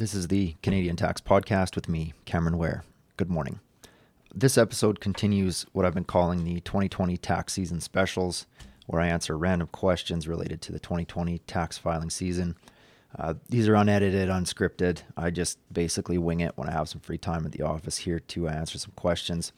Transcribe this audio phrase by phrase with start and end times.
[0.00, 2.84] This is the Canadian Tax Podcast with me, Cameron Ware.
[3.18, 3.60] Good morning.
[4.34, 8.46] This episode continues what I've been calling the 2020 tax season specials,
[8.86, 12.56] where I answer random questions related to the 2020 tax filing season.
[13.18, 15.02] Uh, these are unedited, unscripted.
[15.18, 18.20] I just basically wing it when I have some free time at the office here
[18.20, 19.52] to answer some questions.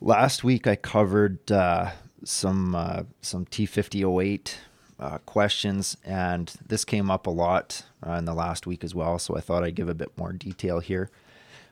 [0.00, 1.90] Last week I covered uh,
[2.24, 4.54] some uh, some T5008
[5.00, 9.18] uh, questions, and this came up a lot uh, in the last week as well.
[9.18, 11.10] So I thought I'd give a bit more detail here.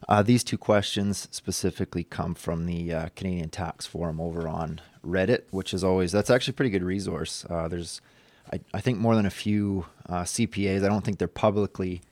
[0.09, 5.43] Uh, these two questions specifically come from the uh, Canadian Tax Forum over on Reddit,
[5.51, 7.45] which is always that's actually a pretty good resource.
[7.49, 8.01] Uh, there's,
[8.53, 10.85] I, I, think, more than a few uh, CPAs.
[10.85, 12.03] I don't think they're publicly,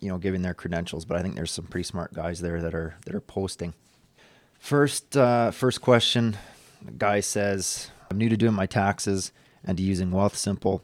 [0.00, 2.74] you know, giving their credentials, but I think there's some pretty smart guys there that
[2.74, 3.74] are that are posting.
[4.60, 6.36] First, first question,
[6.98, 9.32] guy says, "I'm new to doing my taxes."
[9.64, 10.80] And using Wealthsimple,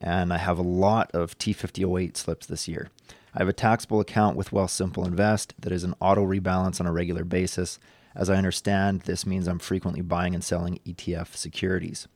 [0.00, 2.90] and I have a lot of T5008 slips this year.
[3.34, 6.92] I have a taxable account with Wealthsimple Invest that is an auto rebalance on a
[6.92, 7.78] regular basis.
[8.14, 12.06] As I understand, this means I'm frequently buying and selling ETF securities.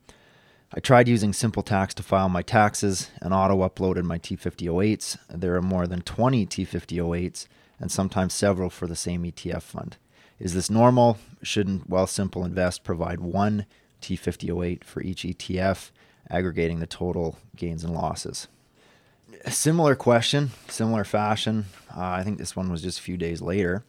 [0.72, 5.16] I tried using Simple Tax to file my taxes and auto uploaded my T5008s.
[5.28, 7.46] There are more than 20 T5008s
[7.80, 9.96] and sometimes several for the same ETF fund.
[10.38, 11.18] Is this normal?
[11.42, 13.66] Shouldn't Wealthsimple Invest provide one
[14.00, 15.90] T5008 for each ETF?
[16.30, 18.48] aggregating the total gains and losses.
[19.44, 21.66] A similar question, similar fashion.
[21.94, 23.84] Uh, I think this one was just a few days later.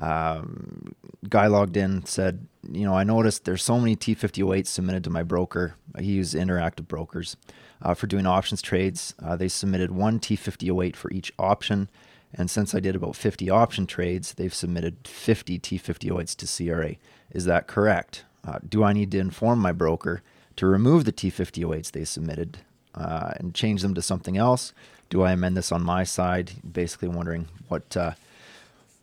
[0.00, 0.94] Um,
[1.28, 5.22] guy logged in said, you know, I noticed there's so many T5008s submitted to my
[5.22, 5.74] broker.
[5.98, 7.36] He uses interactive brokers
[7.82, 9.14] uh, for doing options trades.
[9.22, 11.88] Uh, they submitted one T5008 for each option.
[12.32, 16.96] And since I did about 50 option trades, they've submitted 50 T5008s to CRA.
[17.30, 18.24] Is that correct?
[18.44, 20.22] Uh, do I need to inform my broker
[20.56, 22.58] to remove the T5008s they submitted
[22.94, 24.72] uh, and change them to something else?
[25.08, 26.52] Do I amend this on my side?
[26.70, 28.12] Basically, wondering what uh,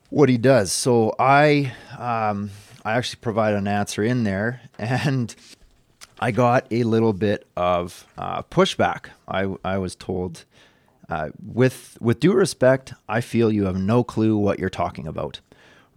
[0.09, 0.71] what he does.
[0.71, 2.52] So I um,
[2.86, 5.36] I actually provide an answer in there, and
[6.19, 9.08] I got a little bit of uh, pushback.
[9.27, 10.45] I I was told.
[11.09, 15.39] Uh, with with due respect, I feel you have no clue what you're talking about.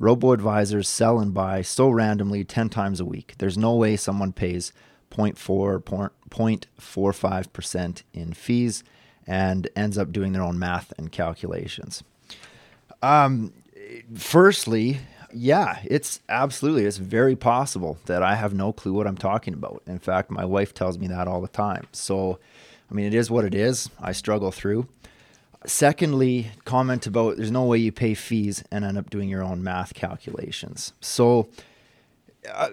[0.00, 3.34] Robo advisors sell and buy so randomly 10 times a week.
[3.36, 4.72] There's no way someone pays
[5.10, 8.82] 0.4, 0.45% in fees
[9.26, 12.02] and ends up doing their own math and calculations.
[13.02, 13.52] Um,
[14.14, 15.00] firstly,
[15.34, 19.82] yeah, it's absolutely, it's very possible that I have no clue what I'm talking about.
[19.86, 21.86] In fact, my wife tells me that all the time.
[21.92, 22.38] So,
[22.90, 23.90] I mean, it is what it is.
[24.00, 24.88] I struggle through.
[25.66, 29.62] Secondly, comment about there's no way you pay fees and end up doing your own
[29.62, 30.94] math calculations.
[31.00, 31.48] So,
[32.50, 32.70] uh,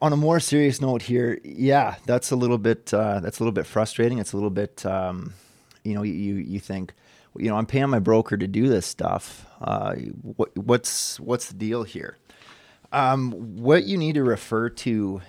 [0.00, 3.52] on a more serious note here, yeah, that's a little bit uh, that's a little
[3.52, 4.18] bit frustrating.
[4.18, 5.34] It's a little bit, um,
[5.84, 6.94] you know, you you think,
[7.36, 9.46] you know, I'm paying my broker to do this stuff.
[9.60, 12.16] Uh, what, what's what's the deal here?
[12.90, 15.20] Um, what you need to refer to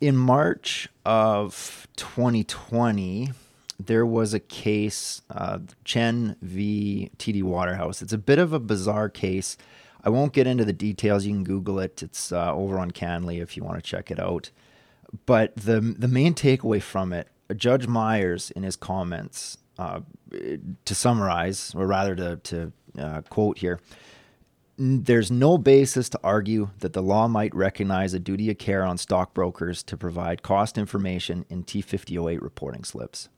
[0.00, 3.30] in March of 2020,
[3.78, 7.10] there was a case, uh, Chen v.
[7.18, 8.02] TD Waterhouse.
[8.02, 9.56] It's a bit of a bizarre case
[10.04, 11.26] I won't get into the details.
[11.26, 12.02] You can Google it.
[12.02, 14.50] It's uh, over on CanLII if you want to check it out.
[15.26, 20.00] But the the main takeaway from it, Judge Myers in his comments, uh,
[20.84, 23.80] to summarize, or rather to to uh, quote here,
[24.76, 28.98] there's no basis to argue that the law might recognize a duty of care on
[28.98, 33.28] stockbrokers to provide cost information in T5008 reporting slips.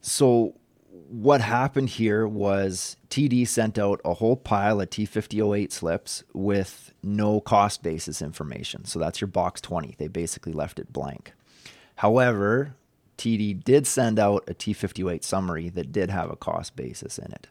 [0.00, 0.54] So
[0.90, 7.40] what happened here was TD sent out a whole pile of T5008 slips with no
[7.40, 8.84] cost basis information.
[8.84, 9.96] So that's your box 20.
[9.98, 11.32] They basically left it blank.
[11.96, 12.74] However,
[13.16, 17.48] TD did send out a T5008 summary that did have a cost basis in it.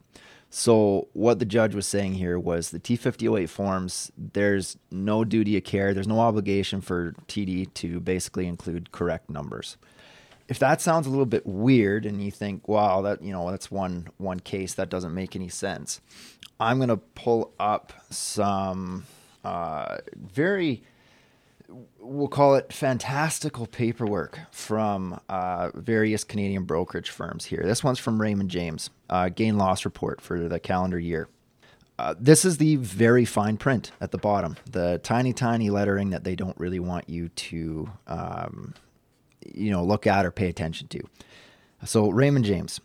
[0.50, 5.66] So what the judge was saying here was the T5008 forms, there's no duty of
[5.66, 9.76] care, there's no obligation for TD to basically include correct numbers
[10.48, 13.70] if that sounds a little bit weird and you think, wow, that you know that's
[13.72, 16.02] one one case that doesn't make any sense,
[16.60, 19.06] I'm gonna pull up some
[19.44, 20.84] uh, very
[22.00, 27.62] we'll call it fantastical paperwork from uh, various Canadian brokerage firms here.
[27.64, 31.28] This one's from Raymond James, uh, gain loss report for the calendar year.
[32.00, 36.24] Uh, this is the very fine print at the bottom, the tiny, tiny lettering that
[36.24, 38.74] they don't really want you to um,
[39.54, 41.02] you know look at or pay attention to.
[41.86, 42.80] So Raymond James,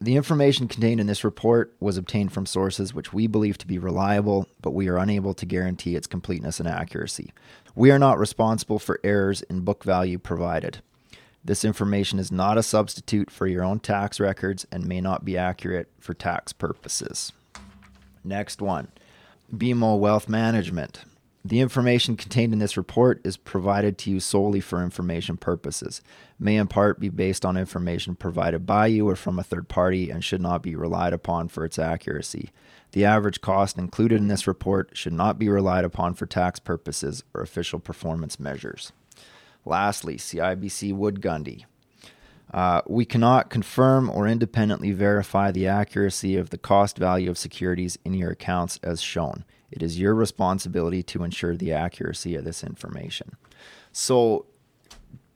[0.00, 3.78] the information contained in this report was obtained from sources which we believe to be
[3.78, 7.32] reliable, but we are unable to guarantee its completeness and accuracy.
[7.74, 10.78] We are not responsible for errors in book value provided.
[11.44, 15.38] This information is not a substitute for your own tax records and may not be
[15.38, 17.32] accurate for tax purposes.
[18.24, 18.88] Next one
[19.54, 21.04] BMO Wealth Management.
[21.46, 26.02] The information contained in this report is provided to you solely for information purposes,
[26.40, 30.10] may in part be based on information provided by you or from a third party,
[30.10, 32.50] and should not be relied upon for its accuracy.
[32.90, 37.22] The average cost included in this report should not be relied upon for tax purposes
[37.32, 38.90] or official performance measures.
[39.64, 41.64] Lastly, CIBC Wood Gundy.
[42.52, 47.98] Uh, we cannot confirm or independently verify the accuracy of the cost value of securities
[48.04, 49.44] in your accounts as shown.
[49.70, 53.32] It is your responsibility to ensure the accuracy of this information.
[53.92, 54.46] So,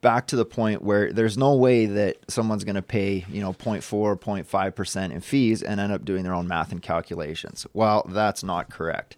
[0.00, 3.52] back to the point where there's no way that someone's going to pay, you know,
[3.52, 7.66] 0.4, 0.5% in fees and end up doing their own math and calculations.
[7.74, 9.16] Well, that's not correct.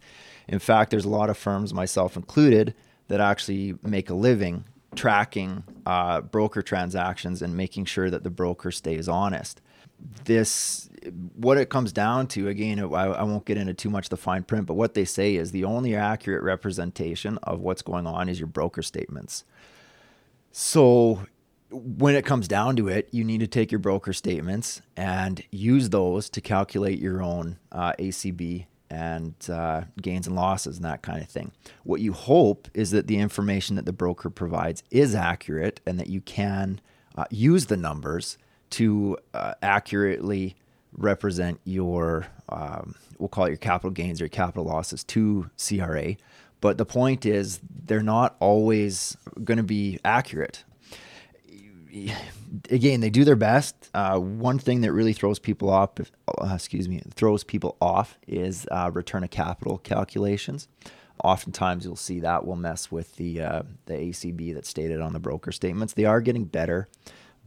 [0.48, 2.74] In fact, there's a lot of firms, myself included,
[3.08, 8.70] that actually make a living tracking uh, broker transactions and making sure that the broker
[8.70, 9.60] stays honest.
[10.24, 10.90] This,
[11.34, 14.42] what it comes down to, again, I, I won't get into too much the fine
[14.44, 18.38] print, but what they say is the only accurate representation of what's going on is
[18.38, 19.44] your broker statements.
[20.50, 21.26] So
[21.70, 25.88] when it comes down to it, you need to take your broker statements and use
[25.88, 31.22] those to calculate your own uh, ACB and uh, gains and losses and that kind
[31.22, 31.52] of thing.
[31.82, 36.08] What you hope is that the information that the broker provides is accurate and that
[36.08, 36.80] you can
[37.16, 38.36] uh, use the numbers
[38.70, 40.56] to uh, accurately
[40.92, 46.16] represent your, um, we'll call it your capital gains or capital losses to CRA.
[46.60, 50.64] But the point is, they're not always going to be accurate
[52.70, 53.90] again, they do their best.
[53.94, 58.66] Uh, one thing that really throws people off, uh, excuse me, throws people off is
[58.70, 60.68] uh, return of capital calculations.
[61.22, 65.20] Oftentimes, you'll see that will mess with the uh, the ACB that's stated on the
[65.20, 65.92] broker statements.
[65.92, 66.88] They are getting better,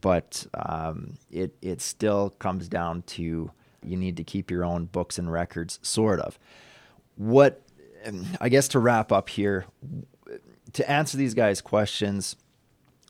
[0.05, 3.49] but um, it it still comes down to
[3.83, 6.37] you need to keep your own books and records, sort of.
[7.15, 7.63] What
[8.39, 9.65] I guess to wrap up here,
[10.73, 12.35] to answer these guys' questions,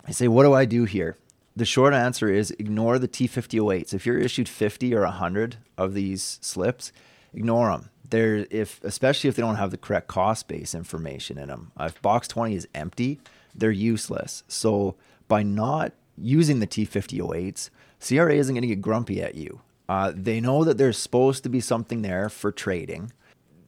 [0.08, 1.18] I say, what do I do here?
[1.58, 3.94] the short answer is ignore the T5008s.
[3.94, 6.92] If you're issued 50 or 100 of these slips,
[7.34, 7.90] ignore them.
[8.10, 11.72] They're if especially if they don't have the correct cost base information in them.
[11.78, 13.20] If box 20 is empty,
[13.54, 14.44] they're useless.
[14.48, 14.96] So
[15.28, 17.70] by not using the T5008s,
[18.06, 19.62] CRA isn't going to get grumpy at you.
[19.88, 23.12] Uh, they know that there's supposed to be something there for trading.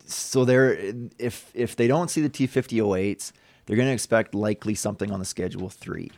[0.06, 0.74] So they're
[1.20, 3.34] if if they don't see the T5008s,
[3.66, 6.12] they're going to expect likely something on the schedule 3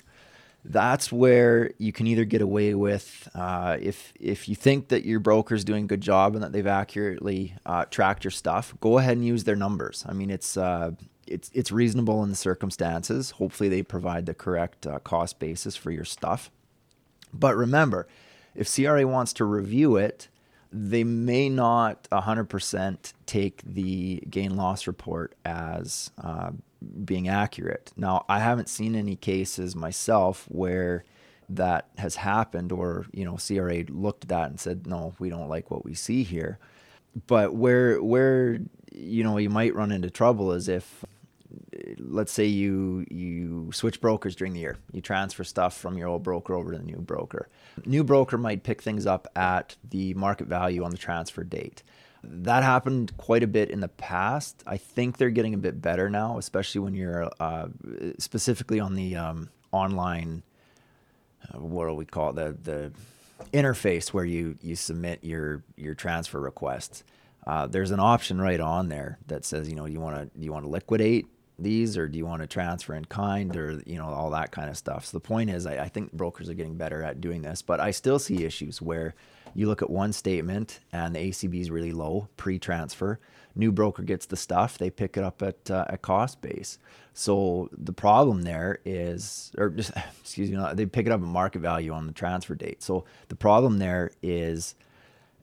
[0.65, 5.19] that's where you can either get away with uh, if if you think that your
[5.19, 9.15] broker's doing a good job and that they've accurately uh, tracked your stuff, go ahead
[9.17, 10.05] and use their numbers.
[10.07, 10.91] I mean, it's uh,
[11.29, 13.31] it's it's reasonable in the circumstances.
[13.31, 16.51] Hopefully, they provide the correct uh, cost basis for your stuff.
[17.33, 18.07] But remember,
[18.55, 20.27] if CRA wants to review it,
[20.71, 26.51] they may not 100% take the gain loss report as uh,
[27.05, 27.91] being accurate.
[27.95, 31.03] Now, I haven't seen any cases myself where
[31.49, 35.49] that has happened or, you know, CRA looked at that and said, "No, we don't
[35.49, 36.59] like what we see here."
[37.27, 38.59] But where where
[38.91, 41.03] you know, you might run into trouble is if
[41.97, 44.77] let's say you you switch brokers during the year.
[44.91, 47.49] You transfer stuff from your old broker over to the new broker.
[47.85, 51.83] New broker might pick things up at the market value on the transfer date.
[52.23, 54.63] That happened quite a bit in the past.
[54.67, 57.67] I think they're getting a bit better now, especially when you're uh,
[58.17, 60.43] specifically on the um, online.
[61.43, 62.35] Uh, what do we call it?
[62.35, 62.91] The the
[63.53, 67.03] interface where you you submit your your transfer requests.
[67.47, 70.51] Uh, there's an option right on there that says, you know, you want to you
[70.51, 71.25] want to liquidate
[71.63, 74.69] these or do you want to transfer in kind or you know all that kind
[74.69, 75.05] of stuff?
[75.05, 77.79] So the point is I, I, think brokers are getting better at doing this but
[77.79, 79.15] i still see issues where
[79.55, 83.19] you look at one statement and the acb is really low pre-transfer.
[83.55, 86.77] New broker gets the stuff they pick it up at uh, a cost base.
[87.13, 91.59] So the problem there is or just excuse me they pick it up at market
[91.59, 92.83] value on the transfer date.
[92.83, 94.75] So the problem there is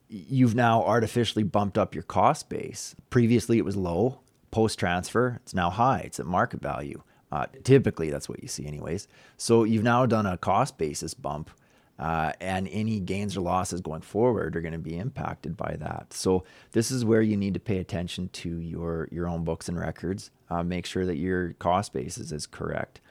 [0.08, 2.94] you've now artificially bumped up your cost base.
[3.10, 4.20] Previously it was low
[4.56, 5.98] post transfer, it's now high.
[5.98, 7.02] It's at market value.
[7.30, 9.06] Uh, typically, that's what you see, anyways.
[9.36, 11.50] So you've now done a cost basis bump,
[11.98, 16.14] uh, and any gains or losses going forward are going to be impacted by that.
[16.14, 19.78] So this is where you need to pay attention to your your own books and
[19.78, 20.30] records.
[20.48, 23.02] Uh, make sure that your cost basis is correct.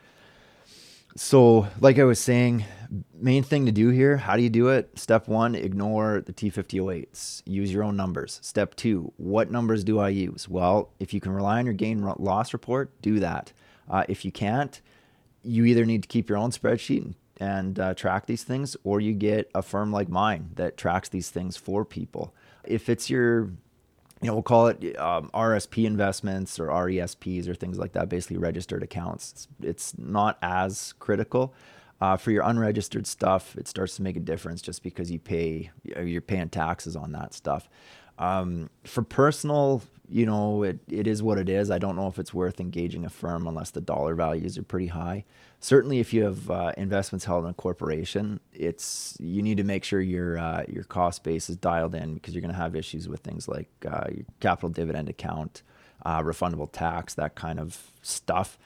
[1.17, 2.65] So, like I was saying,
[3.13, 4.99] main thing to do here, how do you do it?
[4.99, 7.41] Step one, ignore the T5008s.
[7.45, 8.39] Use your own numbers.
[8.43, 10.49] Step two, what numbers do I use?
[10.49, 13.53] Well, if you can rely on your gain loss report, do that.
[13.89, 14.81] Uh, if you can't,
[15.41, 19.13] you either need to keep your own spreadsheet and, uh, track these things, or you
[19.13, 22.33] get a firm like mine that tracks these things for people.
[22.65, 23.51] If it's your
[24.21, 28.37] you know, we'll call it um, RSP investments or RESPs or things like that, basically
[28.37, 29.31] registered accounts.
[29.31, 31.53] It's, it's not as critical.
[32.01, 35.71] Uh, for your unregistered stuff, it starts to make a difference just because you pay
[35.83, 37.69] you're paying taxes on that stuff.
[38.17, 41.71] Um, for personal, you know, it, it is what it is.
[41.71, 44.87] I don't know if it's worth engaging a firm unless the dollar values are pretty
[44.87, 45.25] high.
[45.59, 49.83] Certainly, if you have uh, investments held in a corporation, it's you need to make
[49.83, 53.07] sure your uh, your cost base is dialed in because you're going to have issues
[53.07, 55.63] with things like uh, your capital dividend account,
[56.05, 58.59] uh, refundable tax, that kind of stuff.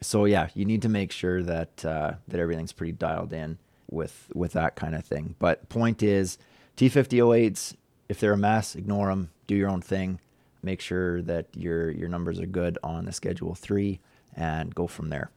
[0.00, 4.28] So yeah, you need to make sure that uh, that everything's pretty dialed in with
[4.34, 5.36] with that kind of thing.
[5.38, 6.36] But point is,
[6.78, 7.76] T5008s
[8.10, 9.30] if they're a mess, ignore them.
[9.46, 10.18] Do your own thing.
[10.64, 14.00] Make sure that your your numbers are good on the schedule three,
[14.36, 15.30] and go from there.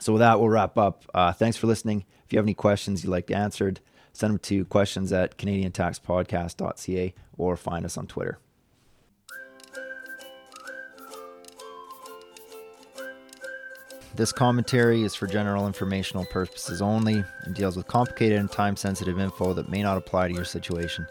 [0.00, 1.04] So with that, we'll wrap up.
[1.12, 2.06] Uh, thanks for listening.
[2.24, 3.80] If you have any questions you'd like answered,
[4.14, 8.38] send them to questions at canadiantaxpodcast.ca or find us on Twitter.
[14.16, 19.20] This commentary is for general informational purposes only and deals with complicated and time sensitive
[19.20, 21.06] info that may not apply to your situation.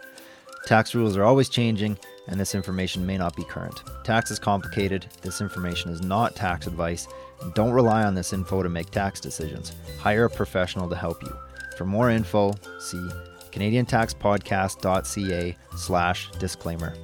[0.65, 3.83] Tax rules are always changing, and this information may not be current.
[4.05, 5.05] Tax is complicated.
[5.21, 7.05] This information is not tax advice.
[7.53, 9.73] Don't rely on this info to make tax decisions.
[9.99, 11.35] Hire a professional to help you.
[11.77, 13.05] For more info, see
[13.51, 16.95] canadiantaxpodcast.ca slash disclaimer.